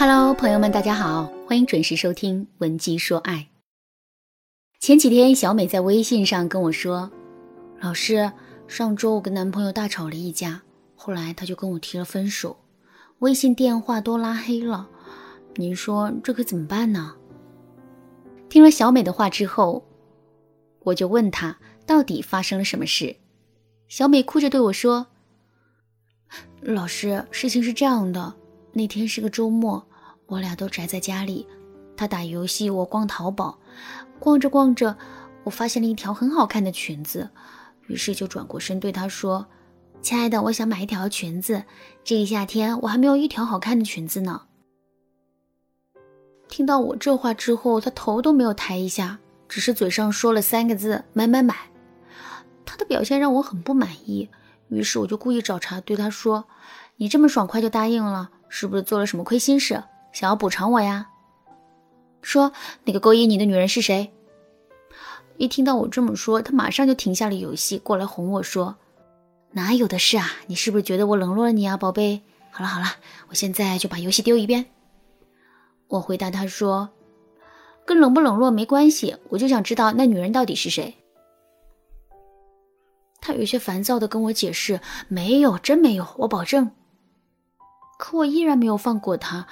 [0.00, 3.34] Hello，朋友们，大家好，欢迎准时收听《文姬说爱》。
[4.78, 7.10] 前几天，小美在微信上跟我说
[7.82, 8.30] ：“老师，
[8.68, 10.62] 上周我跟男朋友大吵了一架，
[10.94, 12.56] 后来他就跟我提了分手，
[13.18, 14.88] 微信、电话都拉黑了。
[15.56, 17.16] 您说这可怎么办呢？”
[18.48, 19.84] 听了小美的话之后，
[20.84, 23.16] 我就问她到底发生了什么事。
[23.88, 25.08] 小美哭着对我说
[26.62, 28.36] ：“老师，事情是这样的，
[28.74, 29.84] 那天是个周末。”
[30.28, 31.46] 我俩都宅在家里，
[31.96, 33.58] 他打游戏，我逛淘宝。
[34.20, 34.96] 逛着逛着，
[35.42, 37.30] 我发现了一条很好看的裙子，
[37.86, 39.46] 于是就转过身对他说
[40.02, 41.64] ：“亲爱的，我想买一条裙子。
[42.04, 44.42] 这个夏天我还没有一条好看的裙子呢。”
[46.46, 49.18] 听到我这话之后，他头都没有抬一下，
[49.48, 51.56] 只是嘴上说了三个字：“买买买。”
[52.66, 54.28] 他的表现让我很不满意，
[54.68, 56.46] 于是我就故意找茬对他说
[56.96, 59.84] ：“你这么爽快就答应了，是不是做了什么亏心事？”
[60.18, 61.10] 想要补偿我呀？
[62.22, 62.50] 说
[62.82, 64.12] 那个勾引你的女人是谁？
[65.36, 68.74] 一听到我这么说，他马上就停下了游戏，过来哄我说
[69.54, 70.26] ：“哪有的事啊？
[70.48, 72.20] 你是不是觉得我冷落了你啊，宝贝？
[72.50, 72.86] 好了好了，
[73.28, 74.66] 我现在就把游戏丢一边。”
[75.86, 76.88] 我回答他说
[77.86, 80.96] ：“跟冷不冷落没关系，我就想知道那女人到底是谁。”
[83.22, 86.72] 他有些烦躁的跟我解释：“没有，真没有，我保证。”
[88.00, 89.46] 可我依然没有放过他。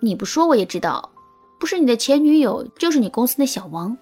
[0.00, 1.10] 你不说我也知道，
[1.58, 3.96] 不是你的前女友，就是你公司的小王。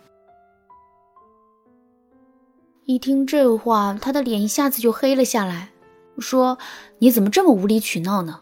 [2.85, 5.71] 一听这话，他的脸一下子就黑了下来，
[6.19, 6.57] 说
[7.01, 8.41] ：“你怎么这么无理取闹呢？”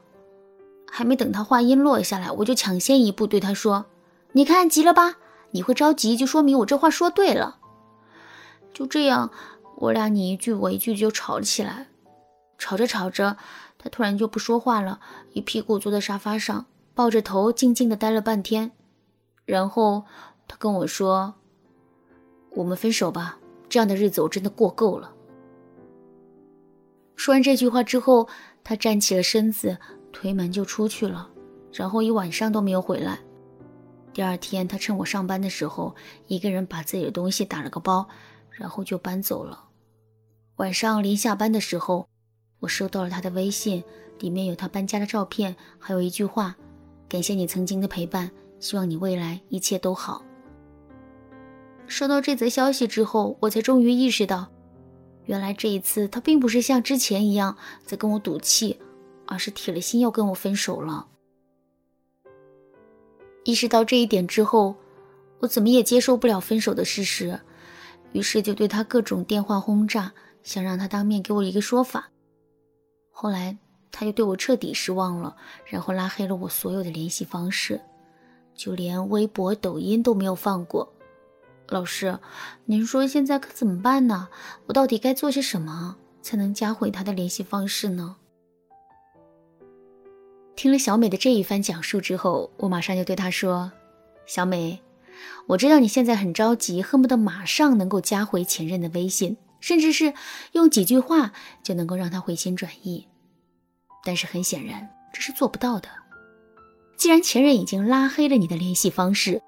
[0.88, 3.86] 还没等他话音落下来，我就抢先一步对他说
[4.32, 5.16] ：“你看急了吧？
[5.50, 7.58] 你会着急，就说明我这话说对了。”
[8.72, 9.30] 就这样，
[9.78, 11.88] 我俩你一句我一句就吵了起来。
[12.58, 13.36] 吵着吵着，
[13.78, 15.00] 他突然就不说话了，
[15.32, 16.66] 一屁股坐在沙发上。
[16.96, 18.72] 抱着头静静的待了半天，
[19.44, 20.06] 然后
[20.48, 21.34] 他跟我说
[22.56, 25.12] ：“我们分手吧，这样的日子我真的过够了。”
[27.14, 28.26] 说完这句话之后，
[28.64, 29.76] 他站起了身子，
[30.10, 31.28] 推门就出去了，
[31.70, 33.20] 然后一晚上都没有回来。
[34.14, 35.94] 第二天，他趁我上班的时候，
[36.28, 38.08] 一个人把自己的东西打了个包，
[38.50, 39.68] 然后就搬走了。
[40.56, 42.08] 晚上临下班的时候，
[42.60, 43.84] 我收到了他的微信，
[44.18, 46.56] 里面有他搬家的照片，还有一句话。
[47.08, 50.24] 感谢你曾经的陪伴，希望你未来一切都好。
[51.86, 54.48] 收到这则消息之后，我才终于意识到，
[55.26, 58.80] 原来这一次他并不是像之前一样在跟我赌气，
[59.26, 61.06] 而是铁了心要跟我分手了。
[63.44, 64.74] 意识到这一点之后，
[65.38, 67.38] 我怎么也接受不了分手的事实，
[68.10, 70.12] 于是就对他各种电话轰炸，
[70.42, 72.10] 想让他当面给我一个说法。
[73.12, 73.56] 后来。
[73.90, 77.80] 他就对我彻底失望了，然后拉黑了我所有的联系方式，
[78.54, 80.92] 就连微博、抖音都没有放过。
[81.68, 82.18] 老师，
[82.66, 84.28] 您说现在可怎么办呢？
[84.66, 88.16] 我到底该做些什么才能加回他的联系方式呢？
[90.54, 93.72] 听了小美的这一番讲述之后，我马上就对她说
[94.26, 94.80] ：“小美，
[95.48, 100.14] 我知道你现在很着急，恨不得马上能够加回前任的微信，甚至是
[100.52, 101.32] 用几句话
[101.62, 103.08] 就能够让他回心转意。”
[104.06, 105.88] 但是很显然，这是做不到的。
[106.96, 109.42] 既然前任已经拉黑了你的联系方式，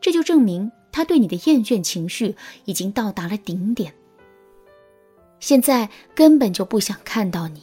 [0.00, 3.94] 这就证明他对你的厌倦情绪已经到达了顶点，
[5.40, 7.62] 现在根本就不想看到你。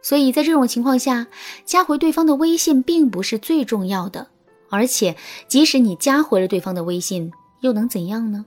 [0.00, 1.28] 所以在这种情况下，
[1.64, 4.26] 加回对方的微信并不是最重要的。
[4.70, 5.14] 而且，
[5.46, 7.30] 即使你加回了对方的微信，
[7.60, 8.46] 又能怎样呢？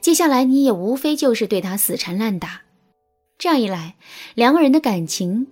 [0.00, 2.62] 接下来你也无非就是对他死缠烂打。
[3.40, 3.96] 这样一来，
[4.34, 5.46] 两个人的感情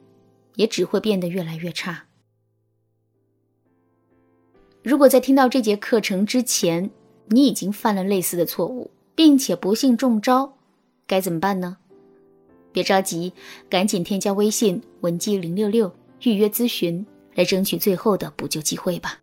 [0.57, 2.05] 也只会变得越来越差。
[4.83, 6.91] 如果在听到这节课程之前，
[7.29, 10.59] 你已经犯了类似的错误，并且不幸中招，
[11.07, 11.79] 该怎么办呢？
[12.73, 13.33] 别着急，
[13.71, 15.91] 赶紧添加微信文姬零六六
[16.25, 19.21] 预约咨询，来争取最后的补救机会吧。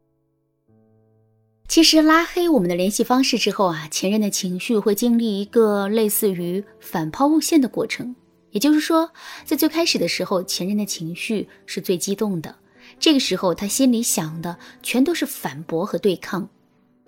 [1.67, 8.15] 其实拉黑我们的联系方式之后啊，前任的情绪会经历一个类似于反抛物线的过程。
[8.55, 9.11] 也就是说，
[9.43, 12.55] 在最开始的时候，前任的情绪是最激动的，
[12.97, 16.47] 这个时候他心里想的全都是反驳和对抗。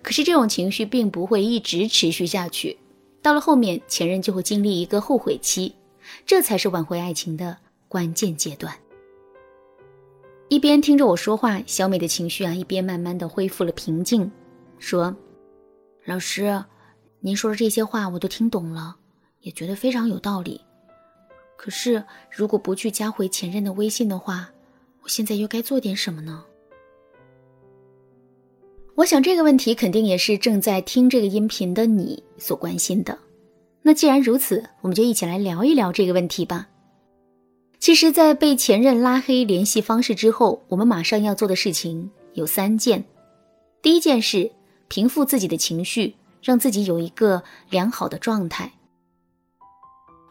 [0.02, 2.76] 可是这种情绪并不会一直持续下去，
[3.22, 5.74] 到了后面，前任就会经历一个后悔期，
[6.26, 7.56] 这才是挽回爱情的
[7.88, 8.74] 关键阶段。
[10.50, 14.30] 一边听着我说话，小美的情绪啊，一边慢慢的恢复了平静，
[14.78, 15.16] 说
[16.04, 16.62] ：“老师，
[17.20, 18.96] 您说的这些话我都听懂了，
[19.40, 20.60] 也觉得非常有道理。”
[21.58, 24.48] 可是，如果不去加回前任的微信的话，
[25.02, 26.44] 我现在又该做点什么呢？
[28.94, 33.18] 我想这个问题肯定也是正在听这个音频的你所关心的。
[33.82, 36.68] 那既然如此，我们就一起来聊一聊这个问题吧。
[37.80, 43.04] 其实，在被前任拉黑联系方式之后，我们马上要做的事情有三件。
[43.82, 44.52] 第一件事，
[44.86, 48.72] 平复自己的情绪，让自己有一个良好的状态。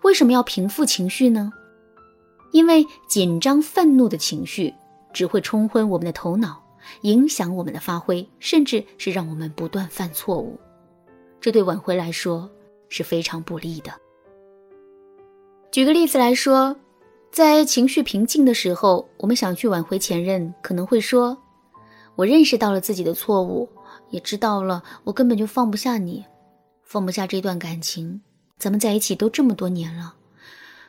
[0.08, 1.52] 为什么要平复情绪呢？
[2.54, 4.74] 因为紧张、愤怒的情绪
[5.12, 6.64] 只会冲昏我们的头脑，
[7.02, 10.58] 影响我们的发挥，甚至是让我们不断犯错误。
[11.42, 12.50] 这对挽回来说
[12.88, 13.92] 是非常不利的。
[15.72, 16.74] 举个例子来说。
[17.30, 21.38] 在情绪平静的时候，我们想去挽回前任，可能会说
[22.16, 23.70] ：“我认识到了自己的错误，
[24.10, 26.26] 也知道了我根本就放不下你，
[26.84, 28.22] 放不下这段感情。
[28.58, 30.16] 咱们在一起都这么多年了，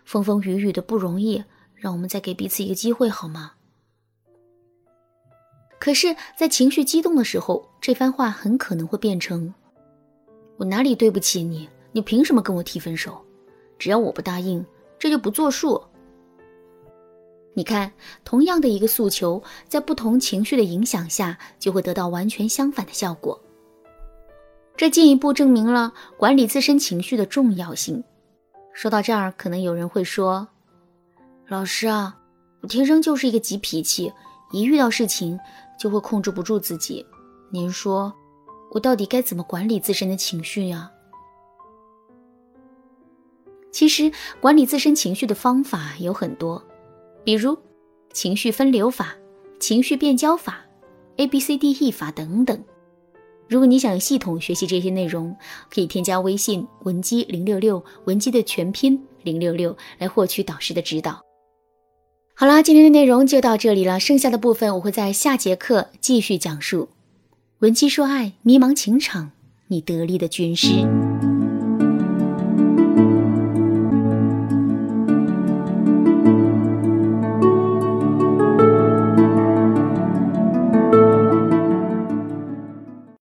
[0.04, 1.44] 风风雨雨的不容易，
[1.74, 3.52] 让我们再给彼此一个机会好吗？”
[5.78, 9.54] 可是，在情绪激动的时候，这番话很可能会变成
[10.58, 11.68] ：“我哪里对不起你？
[11.92, 13.24] 你凭什么跟我提分手？
[13.78, 14.64] 只要我不答应，
[14.98, 15.80] 这就不作数。”
[17.54, 17.92] 你看，
[18.24, 23.40] 同样的一个诉求，在不同情绪的影响下，就会得到完全相反的效果。
[24.78, 28.04] 这进一步证明了管理自身情绪的重要性。
[28.72, 30.46] 说到这儿，可能有人会说
[31.48, 32.16] ：“老师啊，
[32.62, 34.12] 我天生就是一个急脾气，
[34.52, 35.36] 一遇到事情
[35.76, 37.04] 就会控制不住自己。
[37.50, 38.12] 您说，
[38.70, 40.88] 我到底该怎么管理自身的情绪呀？”
[43.72, 46.62] 其实，管理自身情绪的方法有很多。
[47.25, 47.58] 比如，
[48.12, 49.12] 情绪分流法、
[49.58, 50.60] 情绪变焦法、
[51.16, 52.62] A B C D E 法等等。
[53.48, 55.34] 如果你想系统学习这些内容，
[55.70, 61.20] 可以添加微信文姬零六六，文姬的全拼零六六，来获取导师的指导。
[62.34, 66.90] 好啦，今天的内容就到这里了，剩下的部分我会在下节课继续讲述。
[67.60, 69.32] 文姬说爱，迷茫情场，
[69.68, 70.86] 你得力的军师。